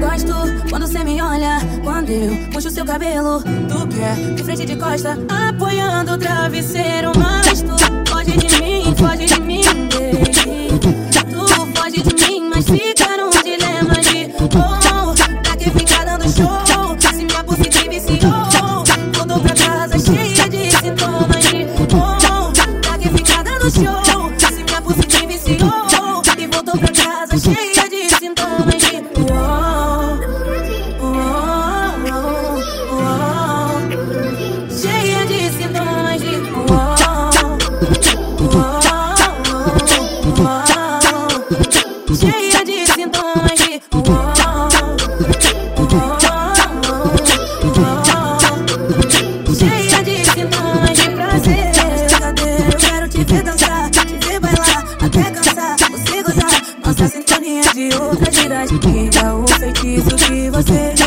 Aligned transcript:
Gosto 0.00 0.34
quando 0.68 0.86
você 0.86 1.04
me 1.04 1.22
olha, 1.22 1.58
quando 1.84 2.10
eu 2.10 2.50
puxo 2.50 2.70
seu 2.70 2.84
cabelo 2.84 3.40
Tu 3.42 3.86
quer 3.88 4.34
de 4.34 4.42
frente 4.42 4.66
de 4.66 4.74
costa, 4.76 5.16
apoiando 5.28 6.14
o 6.14 6.18
travesseiro. 6.18 7.12
Mas 7.16 7.62
tu 7.62 7.76
foge 8.10 8.36
de 8.36 8.60
mim, 8.60 8.94
foge 8.96 9.26
de 9.26 9.34
mim. 9.34 9.37
Cheia 42.18 42.64
de 42.64 42.86
sintomas 42.86 43.58
Cheia 49.56 50.02
de 50.02 50.24
sintomas 50.24 50.96
de 50.98 51.10
prazer 51.10 51.70
Pesadelo, 51.72 52.76
quero 52.78 53.08
te 53.08 53.24
ver 53.24 53.42
dançar. 53.44 53.90
Te 53.90 54.26
ver 54.26 54.40
bailar, 54.40 54.84
até 55.00 55.30
cansar 55.30 55.76
Você 55.92 56.22
gozar, 56.24 56.62
nossa 56.84 57.06
sintonia 57.06 57.62
de 57.72 57.94
outra 57.96 58.32
cidade 58.32 58.78
Que 58.80 59.18
é 59.18 59.32
o 59.32 59.46
feitiço 59.46 60.16
que 60.16 60.50
você. 60.50 60.97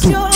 It's 0.00 0.27